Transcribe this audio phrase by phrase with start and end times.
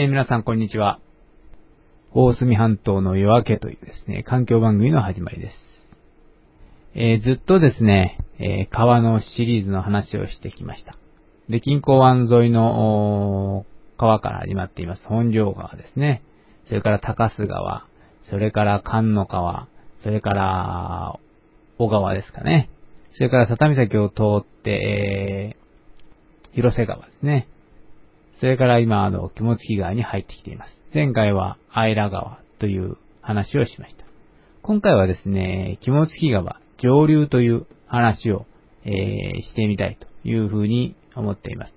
[0.00, 1.00] えー、皆さんこんにちは。
[2.12, 5.56] 大隅半島の夜明けというですね、環境番組の始まりです。
[6.94, 10.96] えー、ずっとですね、えー、川のシリーズの話をしてきました。
[11.48, 16.22] で、近郊湾沿いの川から始まっています本庄川ですね。
[16.68, 17.84] それから高須川、
[18.30, 19.66] それから関野川、
[20.04, 21.18] それから
[21.76, 22.70] 小川ですかね。
[23.14, 27.48] それから畳岬を通って、えー、広瀬川ですね。
[28.38, 30.70] それから今、あの、肝付川に入ってきています。
[30.94, 34.04] 前回は、アイラ川という話をしました。
[34.62, 38.46] 今回はですね、肝付川、上流という話を、
[38.84, 41.72] えー、してみたいというふうに思っています。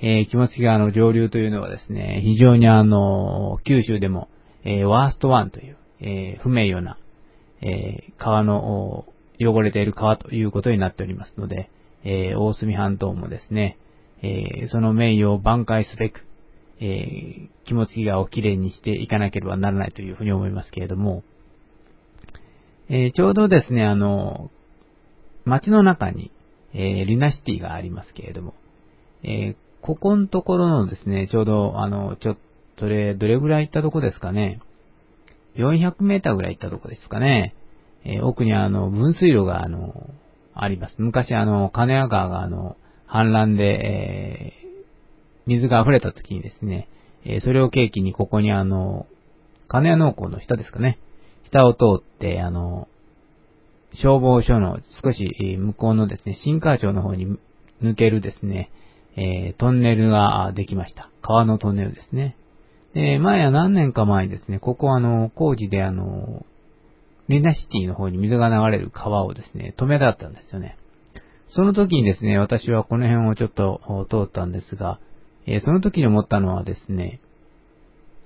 [0.00, 4.28] えー、肝付川の上流というのはですね、非常にあの、九州でも、
[4.64, 6.96] えー、ワーストワンという、えー、不名誉な、
[7.60, 9.04] え、川の、
[9.38, 11.68] 汚れている川ということになっておりますので、
[12.04, 13.76] え、大隅半島もですね、
[14.22, 16.20] えー、その名誉を挽回すべく、
[16.80, 21.22] えー、気持ちがをきれいにしていかなければならないというふうに思いますけれども、
[22.88, 24.50] えー、ちょうどですね、あの、
[25.44, 26.32] 街の中に、
[26.74, 28.54] えー、リナシティがありますけれども、
[29.22, 32.36] え、ここのところのですね、ちょうど、あの、ちょっ
[32.76, 34.60] と、れ、どれぐらい行ったとこですかね。
[35.56, 37.54] 400メーターぐらい行ったとこですかね。
[38.04, 40.10] え、奥にあの、分水路があの、
[40.54, 40.94] あります。
[40.98, 42.76] 昔あの、金谷川があの、
[43.10, 44.82] 氾濫で、えー、
[45.46, 46.88] 水が溢れた時にですね、
[47.24, 49.06] えー、それを契機にここにあの、
[49.68, 50.98] 金谷農工の下ですかね、
[51.50, 52.88] 下を通って、あの、
[53.94, 57.36] 消防署の少し向こうのですね、新川町の方に
[57.82, 58.70] 抜けるですね、
[59.16, 61.10] えー、トンネルができました。
[61.22, 62.36] 川のトンネルですね。
[62.94, 66.46] で、前は何年か前にですね、ここあの、工事であの、
[67.28, 70.76] リナシティの方に水が流れる川をですね、止めだったんですよね。
[71.52, 75.00] その時にですね、私はこの辺をちょっと通ったんですが、
[75.46, 77.20] え、その時に思ったのはですね、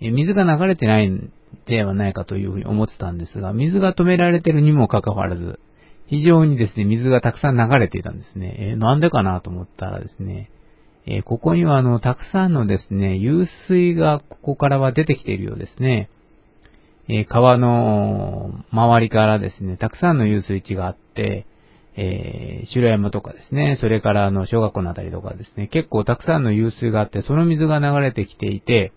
[0.00, 1.30] え水が流れてないん
[1.66, 5.60] ではないかというふうに思ってたんですが、水が止められてるにもかかわらず、
[6.06, 8.56] 非常にですね、水がたくさん流れていたんですね。
[8.58, 10.50] え、なんでかなと思ったらですね、
[11.06, 16.08] え、ここにはあの、たくさんのですね、湧水がここからは出てきているようですね。
[17.08, 21.46] え、川の周りからですね、たくさんの湧水地があって、
[22.02, 28.92] えー、城山とかですね、それからあの、小学校のあたりとかですね、結構たくさんの湧水があって、その水が流れてきていて、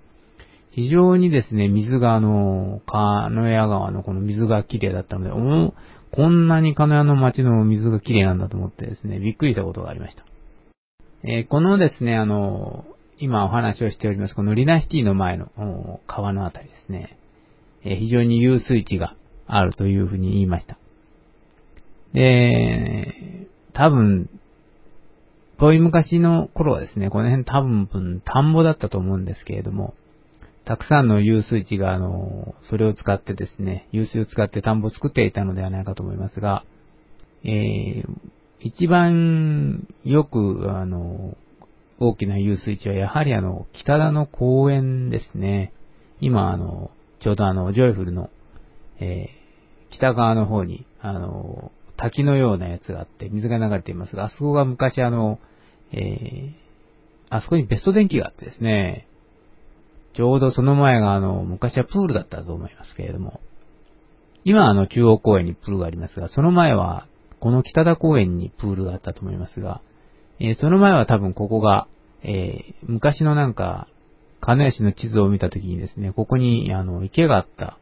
[0.72, 5.74] 非常にですね、水があの、鹿屋川のこの水が綺麗だったので、お
[6.12, 10.24] こんなに鹿屋の町の水が綺麗なんだと思ってですね、びっくりしたことがありました。
[11.26, 12.86] えー、このですね、あの、
[13.20, 17.18] 今お話をしております、このリナシティの前の川のあたりですね、
[17.84, 19.16] えー、非常に湧水地が
[19.46, 20.78] あるというふうに言いました。
[22.14, 24.30] で、多分、
[25.60, 29.94] 遠い昔の頃はですね、この辺多分田んぼだったと思うんですけれども、
[30.66, 36.64] たくさんの湧水地が、あの、それを使ってですね、湧水を使って田んぼを作っていたのではないかと思いますが、
[37.44, 38.06] えー、
[38.60, 41.38] 一番よく、あの、
[42.00, 45.74] 大きな湧水地はやはりあの、北田の公園ですね。
[46.22, 48.30] 今、あの、ちょうどあの、ジョイフルの、
[49.00, 51.72] えー、北側の方に、あの、
[52.04, 55.40] 滝のようなやつがあって、水が流れていますが、あそこが昔あの、
[55.94, 56.52] えー、
[57.30, 59.08] あそこにベスト電気があってですね、
[60.14, 63.40] ちょうどその前があの、昔はプールだったと思いますけれども、
[64.44, 67.08] 今あの中央公園にプールがありますが、その前は、
[67.40, 69.82] この北田公園にプールがあったと思いますが、
[70.40, 71.88] えー、その前は多分ここが、
[72.24, 73.88] えー、昔のなんか、
[74.42, 77.78] 金谷市の地図を見たときにですね、ここにあの池があった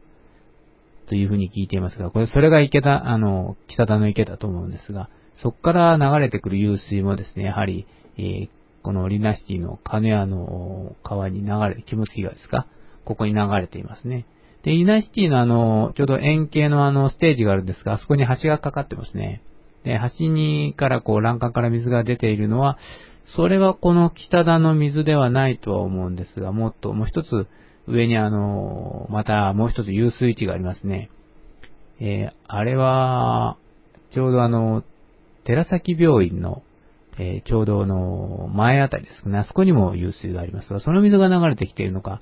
[1.08, 5.08] というふうに聞いていますが、これ、それが池田、あの、北田の池だと思うんですが、
[5.42, 7.86] そこから流れてくる湧水もですね、やはり、
[8.16, 8.48] えー、
[8.82, 12.66] このリナシティの金谷の川に流れ、気持ちがですか？
[13.04, 14.26] ここに流れていますね。
[14.62, 19.42] で、リナシティのあの、ちょうど円形のあの、ステージがあるんですが、あそこに橋がかかってますね。
[19.84, 22.78] で、橋にからこう、欄干から水が出ているのは、
[23.36, 27.48] それはこの北田の水ではないとは思うんですが、もっと、もう一つ、
[27.86, 31.10] 上にあの、またもう一つ遊水地がありますね。
[32.00, 33.56] えー、あれは、
[34.12, 34.82] ちょうどあの、
[35.44, 36.62] 寺崎病院の、
[37.18, 39.38] えー、ちょうどの前あたりですね。
[39.38, 42.20] あそこにも湧水がありますが、その水が流れてきているのか、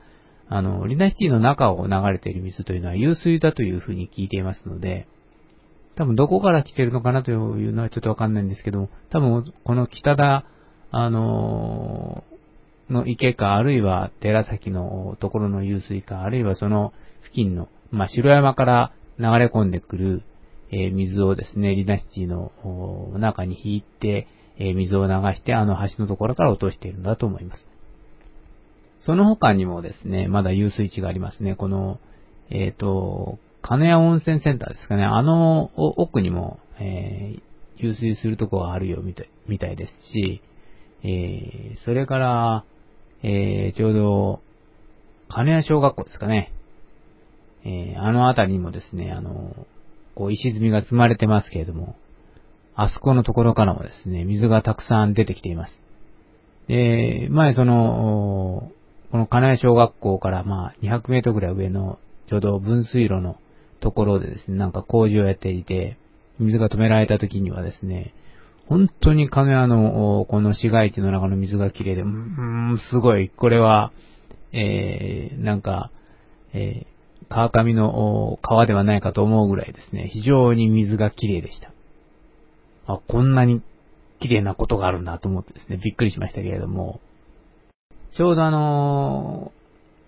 [0.49, 5.07] あの、リナシティの中を流れている水というのは湧水だというふうに聞いていますので、
[5.95, 10.45] 多分どこから来ているのかなというのはちょっとわかんないんですけども、多分この北田、
[10.93, 12.25] あの
[12.93, 16.93] の池か、あるいは寺崎のところの湧水か、あるいはその
[17.23, 20.23] 付近の、まあ、城山から流れ込んでくる、
[20.71, 22.53] えー、水をですね、リナシティの
[23.19, 24.29] 中に引いて、
[24.59, 27.67] えー、水を流して、あの橋のところから落としているんだと思います。
[29.01, 31.57] その他にもですね、まだ遊水地がありますね。
[31.57, 31.99] この、
[32.51, 35.05] えっ、ー、と、金谷温泉センターですかね。
[35.05, 37.43] あの奥にも、えー、
[37.77, 40.43] 遊水するとこがあるよみたいみたいですし、
[41.03, 42.65] えー、それから、
[43.23, 44.41] えー、ちょうど、
[45.29, 46.53] 金谷小学校ですかね。
[47.65, 49.55] えー、あの辺りにもですね、あの、
[50.15, 51.97] こう石積みが積まれてますけれども、
[52.75, 55.79] あそこのところからもですね、水がたくさん出てきています。
[56.69, 58.71] で、前その、
[59.11, 63.37] この金谷小学校からまあ200メートルぐらい上のちょうど分水路の
[63.81, 65.99] ところでですね、なんか工事をやっていて、
[66.39, 68.15] 水が止められた時にはですね、
[68.71, 73.91] 本当に金谷のこの市街地の中の水が綺麗で、うーん、すごい、これは、
[74.53, 75.91] えー、なんか、
[76.55, 81.73] えー、川上の川ではないかと思うぐらいですね、非常に水が綺麗でした。
[82.87, 83.61] あ、こんなに
[84.21, 87.01] 綺麗なことがあるんだと思ってですね、びっくりしましたけれども、
[88.17, 89.51] ちょうどあの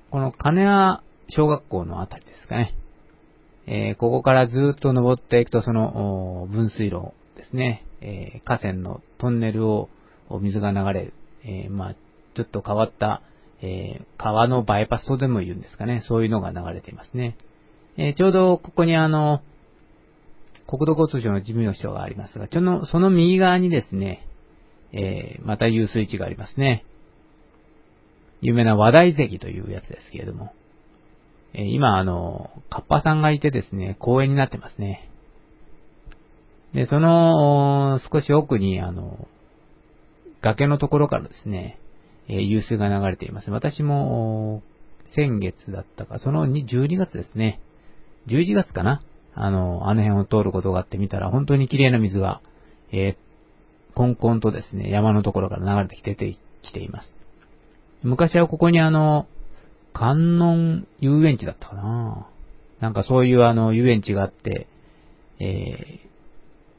[0.09, 1.01] ー、この金谷
[1.31, 2.77] 小学校のあたりですかね。
[3.67, 9.89] えー、ここからずっと登っていくとその分水路ですね、えー、河川のトンネルを
[10.29, 11.15] お水が流れる、
[11.45, 11.95] えー、まあ、
[12.35, 13.23] ちょっと変わった、
[13.63, 17.37] えー、川のバイパスとでも言うんですかね、そういうのが流れていますね。
[17.97, 19.43] えちょうどここにあの、
[20.67, 24.27] 国土交通省の事務所がありますが、ちょの、その右側にですね、
[24.93, 26.85] えまた遊水地がありますね。
[28.41, 30.53] 有名な話題石というやつですけれども、
[31.53, 35.11] え今あの、カッパさんがいてですね、公園になってますね。
[36.75, 39.29] で、その、少し奥にあの、
[40.43, 41.79] 崖のところからですね、
[42.29, 43.51] え湧水が流れています。
[43.51, 44.63] 私も、
[45.15, 47.61] 先月だったか、その12月ですね。
[48.29, 49.03] 11月かな？
[49.35, 52.41] あの、あの辺を通ることがあってみたら、本当に綺麗な水が、
[52.93, 57.09] えー、コンコンとですね、山のところから流れてきてて、きています。
[58.03, 59.27] 昔はここにあの、
[59.93, 62.27] 観音遊園地だったかな？
[62.81, 64.67] なんかそういうあの遊園地があって、
[65.39, 66.12] えー、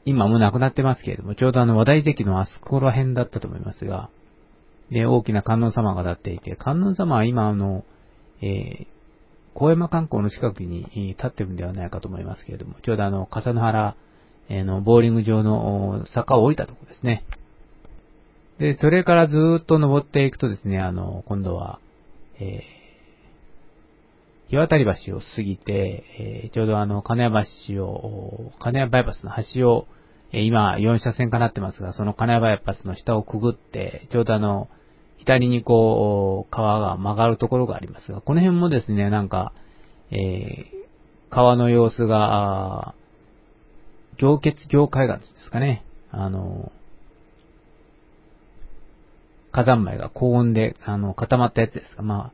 [0.04, 4.10] 今もうなくなってますけれども、ちょうどあの話題的のあそこら辺だったと思いますが、
[4.90, 7.84] で、大きな観音様が立っていて、観音様は今あの、
[8.42, 8.86] えー、
[9.54, 13.96] 小山観光の近くに立ってるんではないかと思いますけれども、ちょうどあの、笠野原
[14.50, 17.24] のボーリング場の坂を降りたとこですね。
[18.58, 21.78] で、それからずーっと登っていくとですね、あの、今度は、
[22.38, 22.84] えー
[24.48, 29.86] 日渡り橋を過ぎて、えー、ちょうどあの、金谷橋を、金谷バイパスの橋を、
[30.42, 34.68] 今4車線かなってますが、その金谷バイパスの下をくぐって、ちょうどあの、
[35.18, 39.52] 左にこう、川が曲がるところがありますが、この辺もですね、なんか、
[40.10, 40.84] えー、
[41.30, 42.94] 川の様子が、
[44.18, 45.84] 行結境海岸ですかね。
[46.10, 46.70] あの、
[49.50, 52.32] 火山灰が高温で、あの、固まったやつですが、まあ、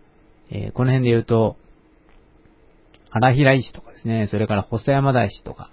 [0.50, 1.56] えー、この辺で言うと、
[3.10, 5.70] 荒平石とかですね、それから細山田石とか、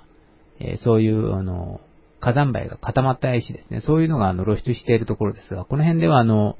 [0.59, 1.81] えー、そういう、あの、
[2.19, 6.57] 火山灰が固まった石ですね、そういうのが、あの、露出しているところですが、この辺では、あの、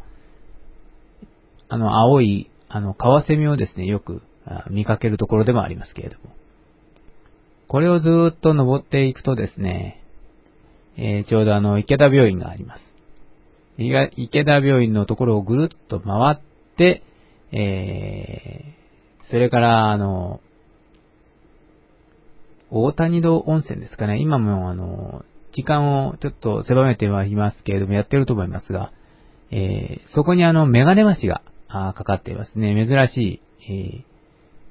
[1.70, 4.22] あの、青い、あの、カワセミをですね、よく
[4.70, 6.36] 見かけるところでもありますけれども。
[7.68, 10.02] これをずーっと登っていくとですね、
[10.96, 12.84] えー、ちょうどあの、池田病院があります。
[13.78, 16.38] 池田病院のところをぐるっと回っ
[16.78, 17.04] て、
[17.52, 20.40] えー、それから、あの、
[22.70, 24.20] 大谷戸温泉ですかね。
[24.20, 25.24] 今もあの、
[25.58, 28.92] 時間をちょっと狭めてはいますけれども、やってると思いますが、
[29.50, 32.76] えー、そこにあの、メガネ橋があかかっていますね。
[32.88, 34.04] 珍しい、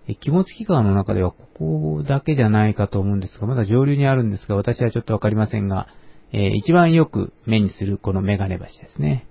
[0.07, 5.89] えー、気持ち期間の中ではここだけじゃないかと思うんですが、まだ上流にあるんですが、私はちょっとわかりませんが、
[6.33, 9.27] えー、一番よく目にするこのメガネ橋ですね。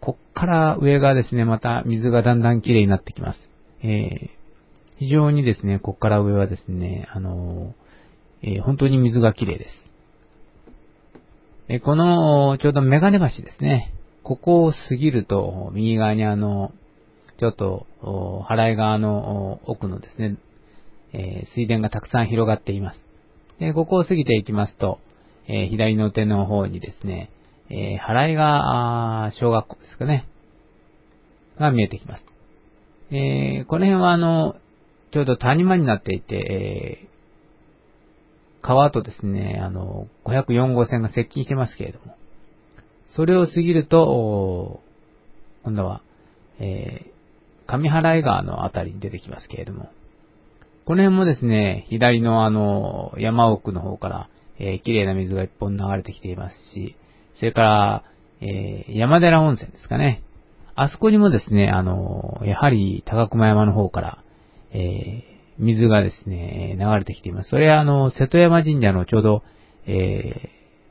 [0.00, 3.50] こっから上がですね、また水がだんだん綺麗になってきます。
[3.82, 4.30] え
[4.98, 7.74] 非常にですね、こっから上はですね、あの、
[8.42, 9.87] えー、本当に水が綺麗です。
[11.70, 13.92] えこの、ちょうどメガネ橋ですね。
[14.22, 16.72] ここを過ぎると、右側にあの、
[17.38, 17.86] ちょっと、
[18.48, 20.36] 払い側の奥のですね、
[21.12, 23.04] えー、水田がたくさん広がっています。
[23.58, 24.98] で、ここを過ぎていきますと、
[25.46, 27.30] えー、左の手の方にですね、
[27.68, 30.26] えー、払いが、小学校ですかね、
[31.58, 32.24] が見えてきます。
[33.10, 34.56] え、この辺はあの、
[35.12, 37.07] ちょうど谷間になっていて、
[38.68, 42.14] 川とですね、あの、504号線が接近してますけれども、
[43.16, 44.82] それを過ぎると、
[45.64, 46.02] 今度は、
[46.58, 49.88] えー、上原井川のあたりに出てきますけれども、
[50.84, 56.94] この辺もですね、左のあの、山奥の方から、えー、綺麗な水が一本流れてきていますし、
[57.36, 58.04] それから、
[58.42, 60.22] えー、山寺温泉ですかね。
[60.74, 64.18] あそこにもですね、あの、やはり高熊山の方から、
[64.72, 65.27] えー、
[65.58, 67.50] 水がですね、流れてきています。
[67.50, 69.42] それはあの、瀬戸山神社のちょうど、
[69.86, 70.48] えー、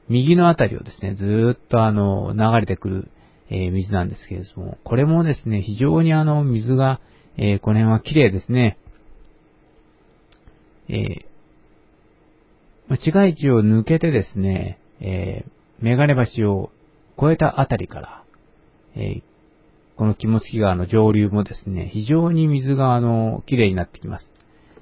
[0.10, 3.12] 右のあたりをですね、ずっとあの、流れてくる、
[3.50, 7.00] えー、水なんですけれども、これもですね、非常にあの、水が、
[7.38, 8.78] えー、この辺は綺麗ですね。
[10.90, 16.72] えー、市街地を抜けてですね、えー、メガネ橋を
[17.18, 18.24] 越えたあたりから、
[18.96, 19.24] えー、
[19.98, 24.37] この肝付川の上流もですね、非常に水があの、綺麗になってきます。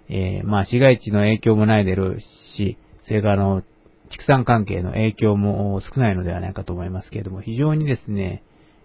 [0.09, 2.21] えー、まあ市街地の影響もないでる
[2.55, 3.63] し、それからあの、
[4.11, 8.43] 畜産関係の影響も少ないのではないかと思いますけれども、非常にですね、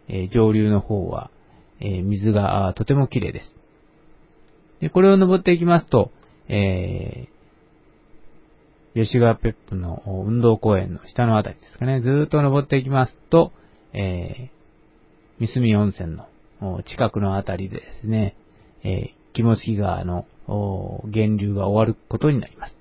[0.08, 1.30] えー、上流の方は、
[1.80, 3.54] えー、水がとても綺麗です。
[4.80, 6.10] で、これを登っていきますと、
[6.48, 13.52] えー、吉川ペップの運動公園の下のあたりですかね、ずっと登っていきますと、
[13.92, 16.16] えー、三隅温泉
[16.60, 18.36] の近くのあたりでですね、
[18.82, 22.76] えー、肝付川の源流が終わることになります。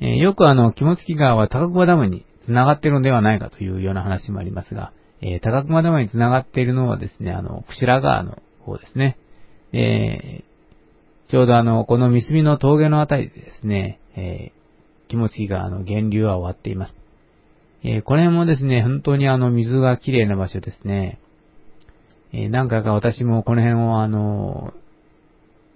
[0.00, 9.18] えー、よくあの、肝付川は高熊ダムに繋がっているのではないかというような話もありますが、えー、高熊ダムに繋がっているのはですね、あの、串良川の方ですね。
[9.72, 16.96] えー、ちょうどあの、この三隅の峠のあたりでですね、えー、気持ちがあの、源流は終わっています。
[17.84, 21.18] えー、これもですね、本当にあの、水が綺麗な場所ですね。
[22.32, 24.72] えー、何回か私もこの辺をあの、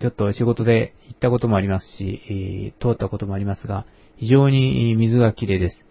[0.01, 5.85] ちょっと仕事で行ったこともありますし、えー、通ったこともありますが、非常に水が綺麗です。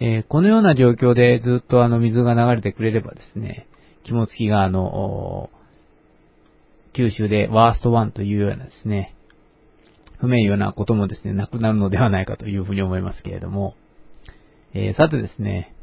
[0.00, 3.66] えー、このような状況でずっとあの水が流れてくれればですね、
[4.04, 5.50] 肝付があの、
[6.92, 9.14] 九州でワーストワンというようなですね、
[10.18, 13.74] 不名誉なこともですね、なくなるのではないかというふうに思いますけれども、
[14.74, 15.74] えー、さてですね、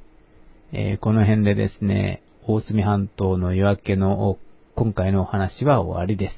[0.71, 4.37] えー、この辺でですね、大隅半島の夜明けの
[4.77, 6.35] 今回のお話は終わりです。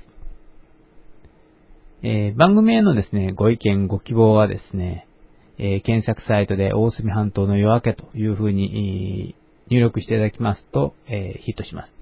[2.01, 5.05] えー、番組へのですね、ご意見、ご希望はですね、
[5.59, 9.35] え検索サイトで大隅半島の夜明けというふうに
[9.69, 11.93] 入力していただきますと、えヒットします。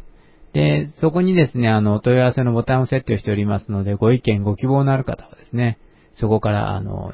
[0.54, 5.80] で、そこにですね、あの、問い合わせのボタンを設定しておりますので、ご意見、ご希望のある方はですね、
[6.16, 7.12] そこから、あの、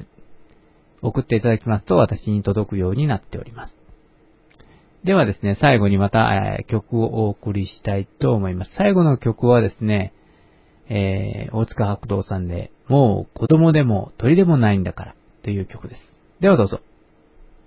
[1.02, 3.83] 送っていただきますと私に届くようになっております。
[5.04, 8.72] ではですね、最後にまた、えー、曲をお送りしたいと思います。
[8.78, 10.14] 最後の曲はですね、
[10.90, 16.02] えー、大塚白道さんで、もう子供でも鳥でもないんだからという曲です。
[16.40, 16.80] ではどうぞ。